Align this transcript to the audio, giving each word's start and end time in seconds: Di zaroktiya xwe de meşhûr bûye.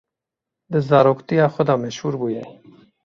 Di 0.71 0.79
zaroktiya 0.87 1.47
xwe 1.53 1.63
de 1.69 1.75
meşhûr 1.83 2.13
bûye. 2.21 2.43